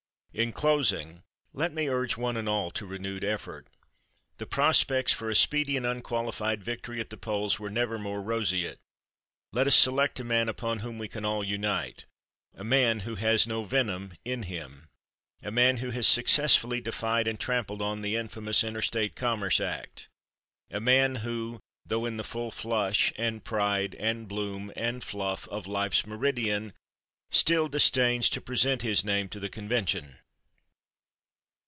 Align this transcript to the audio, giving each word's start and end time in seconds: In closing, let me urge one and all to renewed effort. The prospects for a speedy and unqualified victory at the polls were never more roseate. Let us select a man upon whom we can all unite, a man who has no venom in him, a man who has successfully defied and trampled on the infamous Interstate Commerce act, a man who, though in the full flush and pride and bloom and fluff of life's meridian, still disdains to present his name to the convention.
In 0.33 0.53
closing, 0.53 1.23
let 1.51 1.73
me 1.73 1.89
urge 1.89 2.15
one 2.15 2.37
and 2.37 2.47
all 2.47 2.71
to 2.71 2.85
renewed 2.85 3.21
effort. 3.21 3.67
The 4.37 4.45
prospects 4.47 5.11
for 5.11 5.29
a 5.29 5.35
speedy 5.35 5.75
and 5.75 5.85
unqualified 5.85 6.63
victory 6.63 7.01
at 7.01 7.09
the 7.09 7.17
polls 7.17 7.59
were 7.59 7.69
never 7.69 7.99
more 7.99 8.21
roseate. 8.21 8.77
Let 9.51 9.67
us 9.67 9.75
select 9.75 10.21
a 10.21 10.23
man 10.23 10.47
upon 10.47 10.79
whom 10.79 10.97
we 10.97 11.09
can 11.09 11.25
all 11.25 11.43
unite, 11.43 12.05
a 12.55 12.63
man 12.63 13.01
who 13.01 13.15
has 13.15 13.45
no 13.45 13.65
venom 13.65 14.13
in 14.23 14.43
him, 14.43 14.87
a 15.43 15.51
man 15.51 15.77
who 15.77 15.89
has 15.91 16.07
successfully 16.07 16.79
defied 16.79 17.27
and 17.27 17.37
trampled 17.37 17.81
on 17.81 18.01
the 18.01 18.15
infamous 18.15 18.63
Interstate 18.63 19.17
Commerce 19.17 19.59
act, 19.59 20.07
a 20.71 20.79
man 20.79 21.15
who, 21.15 21.59
though 21.85 22.05
in 22.05 22.15
the 22.15 22.23
full 22.23 22.51
flush 22.51 23.11
and 23.17 23.43
pride 23.43 23.95
and 23.95 24.29
bloom 24.29 24.71
and 24.77 25.03
fluff 25.03 25.45
of 25.49 25.67
life's 25.67 26.07
meridian, 26.07 26.71
still 27.33 27.67
disdains 27.69 28.29
to 28.29 28.41
present 28.41 28.81
his 28.81 29.05
name 29.05 29.27
to 29.29 29.39
the 29.39 29.49
convention. 29.49 30.17